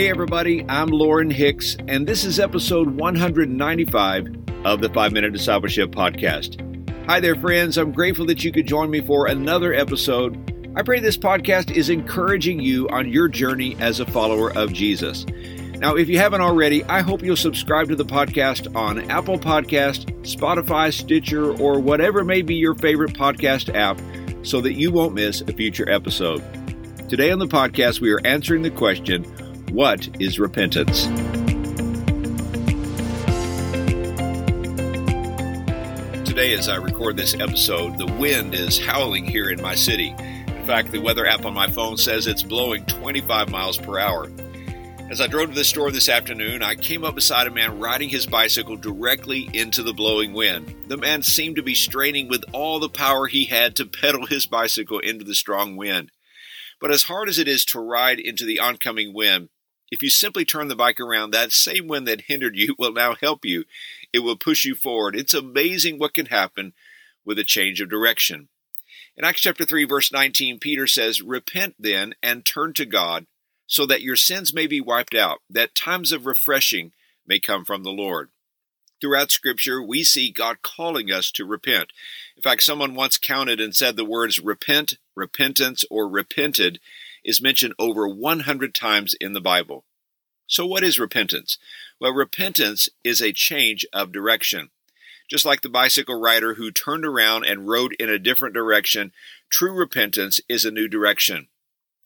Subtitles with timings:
[0.00, 4.34] Hey, everybody, I'm Lauren Hicks, and this is episode 195
[4.64, 6.56] of the 5 Minute Discipleship Podcast.
[7.04, 7.76] Hi there, friends.
[7.76, 10.72] I'm grateful that you could join me for another episode.
[10.74, 15.26] I pray this podcast is encouraging you on your journey as a follower of Jesus.
[15.76, 20.06] Now, if you haven't already, I hope you'll subscribe to the podcast on Apple Podcast,
[20.22, 24.00] Spotify, Stitcher, or whatever may be your favorite podcast app
[24.46, 26.42] so that you won't miss a future episode.
[27.10, 29.26] Today on the podcast, we are answering the question
[29.72, 31.04] what is repentance?
[36.28, 40.08] Today, as I record this episode, the wind is howling here in my city.
[40.08, 44.30] In fact, the weather app on my phone says it's blowing 25 miles per hour.
[45.10, 48.08] As I drove to the store this afternoon, I came up beside a man riding
[48.08, 50.74] his bicycle directly into the blowing wind.
[50.88, 54.46] The man seemed to be straining with all the power he had to pedal his
[54.46, 56.10] bicycle into the strong wind.
[56.80, 59.48] But as hard as it is to ride into the oncoming wind,
[59.90, 63.14] if you simply turn the bike around, that same wind that hindered you will now
[63.14, 63.64] help you.
[64.12, 65.16] It will push you forward.
[65.16, 66.72] It's amazing what can happen
[67.24, 68.48] with a change of direction.
[69.16, 73.26] In Acts chapter 3 verse 19, Peter says, "Repent then and turn to God,
[73.66, 76.92] so that your sins may be wiped out, that times of refreshing
[77.26, 78.30] may come from the Lord."
[79.00, 81.90] Throughout scripture, we see God calling us to repent.
[82.36, 86.80] In fact, someone once counted and said the words repent, repentance, or repented
[87.30, 89.84] is mentioned over 100 times in the Bible.
[90.48, 91.58] So, what is repentance?
[92.00, 94.70] Well, repentance is a change of direction.
[95.30, 99.12] Just like the bicycle rider who turned around and rode in a different direction,
[99.48, 101.46] true repentance is a new direction.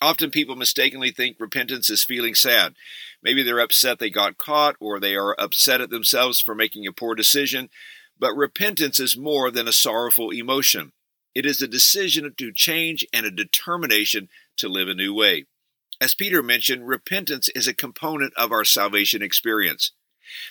[0.00, 2.74] Often people mistakenly think repentance is feeling sad.
[3.20, 6.92] Maybe they're upset they got caught, or they are upset at themselves for making a
[6.92, 7.70] poor decision.
[8.16, 10.92] But repentance is more than a sorrowful emotion.
[11.38, 15.46] It is a decision to change and a determination to live a new way.
[16.00, 19.92] As Peter mentioned, repentance is a component of our salvation experience.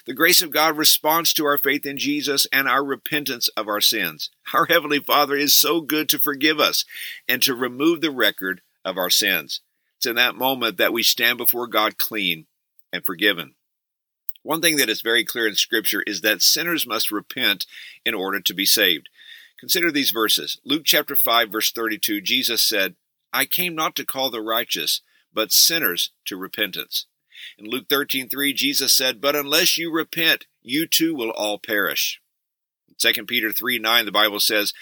[0.05, 3.81] The grace of God responds to our faith in Jesus and our repentance of our
[3.81, 4.29] sins.
[4.53, 6.85] Our Heavenly Father is so good to forgive us
[7.27, 9.59] and to remove the record of our sins.
[9.97, 12.45] It's in that moment that we stand before God clean
[12.93, 13.55] and forgiven.
[14.41, 17.65] One thing that is very clear in Scripture is that sinners must repent
[18.05, 19.09] in order to be saved.
[19.59, 20.59] Consider these verses.
[20.63, 22.95] Luke chapter 5, verse 32, Jesus said,
[23.33, 25.01] I came not to call the righteous,
[25.33, 27.05] but sinners to repentance.
[27.57, 32.19] In Luke 13:3 Jesus said, "But unless you repent, you too will all perish."
[32.87, 34.73] In 2 Peter 3:9 the Bible says,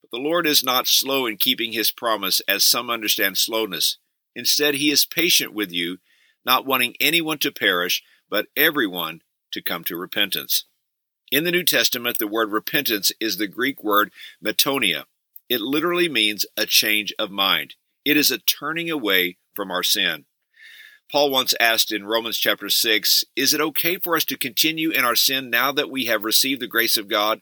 [0.00, 3.98] "But the Lord is not slow in keeping his promise, as some understand slowness.
[4.34, 5.98] Instead, he is patient with you,
[6.44, 10.64] not wanting anyone to perish, but everyone to come to repentance."
[11.34, 15.06] In the New Testament, the word repentance is the Greek word metanoia.
[15.48, 17.74] It literally means a change of mind.
[18.04, 20.26] It is a turning away from our sin.
[21.10, 25.04] Paul once asked in Romans chapter 6, Is it okay for us to continue in
[25.04, 27.40] our sin now that we have received the grace of God?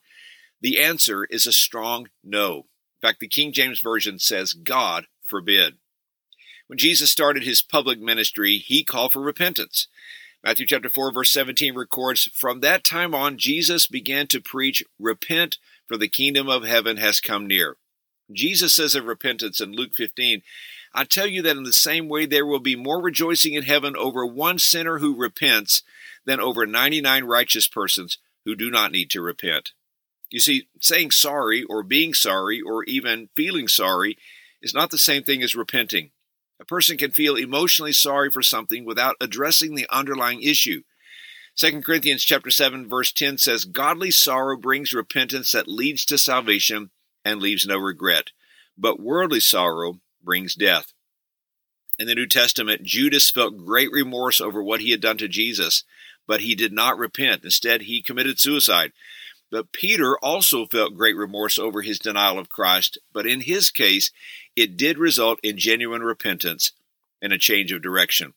[0.63, 2.61] The answer is a strong no.
[3.03, 5.75] In fact, the King James Version says, God forbid.
[6.67, 9.87] When Jesus started his public ministry, he called for repentance.
[10.45, 15.59] Matthew chapter 4 verse 17 records, From that time on Jesus began to preach, Repent,
[15.87, 17.77] for the kingdom of heaven has come near.
[18.33, 20.43] Jesus says of repentance in Luke 15,
[20.95, 23.95] I tell you that in the same way there will be more rejoicing in heaven
[23.97, 25.83] over one sinner who repents
[26.25, 29.73] than over 99 righteous persons who do not need to repent.
[30.31, 34.17] You see, saying sorry or being sorry or even feeling sorry
[34.61, 36.11] is not the same thing as repenting.
[36.63, 40.83] A person can feel emotionally sorry for something without addressing the underlying issue.
[41.57, 46.91] 2 Corinthians chapter 7 verse 10 says godly sorrow brings repentance that leads to salvation
[47.25, 48.31] and leaves no regret.
[48.79, 50.93] But worldly sorrow brings death.
[51.99, 55.83] In the New Testament, Judas felt great remorse over what he had done to Jesus,
[56.29, 57.43] but he did not repent.
[57.43, 58.93] Instead, he committed suicide.
[59.53, 64.11] But Peter also felt great remorse over his denial of Christ, but in his case,
[64.57, 66.73] it did result in genuine repentance
[67.21, 68.33] and a change of direction.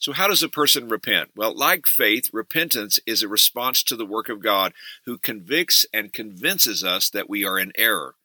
[0.00, 1.30] So, how does a person repent?
[1.36, 4.72] Well, like faith, repentance is a response to the work of God
[5.04, 8.16] who convicts and convinces us that we are in error.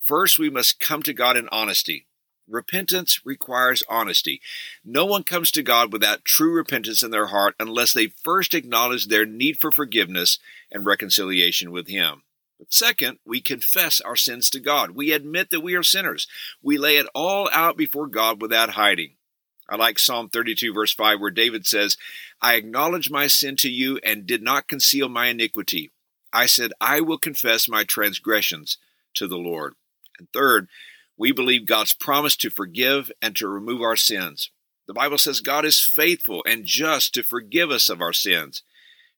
[0.00, 2.06] First, we must come to God in honesty.
[2.48, 4.40] Repentance requires honesty.
[4.84, 9.06] No one comes to God without true repentance in their heart unless they first acknowledge
[9.06, 10.38] their need for forgiveness
[10.70, 12.22] and reconciliation with Him.
[12.58, 14.90] But second, we confess our sins to God.
[14.90, 16.28] We admit that we are sinners.
[16.62, 19.12] We lay it all out before God without hiding.
[19.68, 21.96] I like Psalm 32, verse 5, where David says,
[22.40, 25.90] I acknowledge my sin to you and did not conceal my iniquity.
[26.32, 28.76] I said, I will confess my transgressions
[29.14, 29.74] to the Lord.
[30.18, 30.68] And third,
[31.16, 34.50] we believe God's promise to forgive and to remove our sins.
[34.86, 38.62] The Bible says God is faithful and just to forgive us of our sins.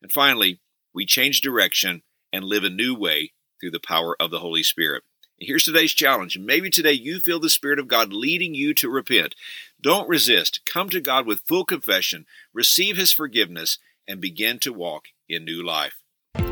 [0.02, 0.60] And finally,
[0.94, 2.02] we change direction
[2.32, 5.02] and live a new way through the power of the Holy Spirit.
[5.40, 6.38] And Here's today's challenge.
[6.38, 9.34] Maybe today you feel the Spirit of God leading you to repent.
[9.80, 10.60] Don't resist.
[10.64, 15.64] Come to God with full confession, receive His forgiveness, and begin to walk in new
[15.64, 15.96] life.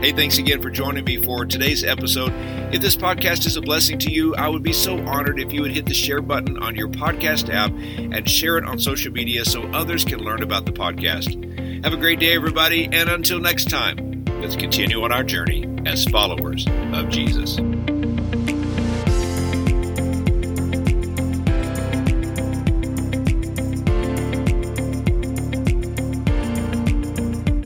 [0.01, 2.33] Hey, thanks again for joining me for today's episode.
[2.75, 5.63] If this podcast is a blessing to you, I would be so honored if you
[5.63, 9.45] would hit the share button on your podcast app and share it on social media
[9.45, 11.85] so others can learn about the podcast.
[11.85, 16.05] Have a great day, everybody, and until next time, let's continue on our journey as
[16.05, 17.59] followers of Jesus.